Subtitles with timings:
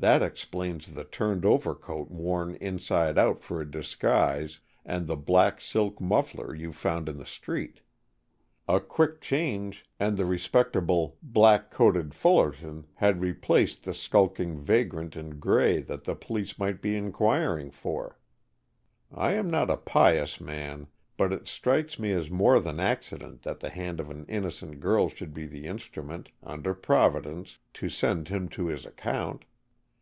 [0.00, 6.00] That explains the turned overcoat worn inside out for a disguise, and the black silk
[6.00, 7.80] muffler you found in the street.
[8.68, 15.40] A quick change and the respectable, black coated Fullerton had replaced the skulking vagrant in
[15.40, 18.20] gray that the police might be inquiring for.
[19.12, 23.58] I am not a pious man, but it strikes me as more than accident that
[23.58, 28.48] the hand of an innocent girl should be the instrument, under Providence, to send him
[28.50, 29.44] to his account.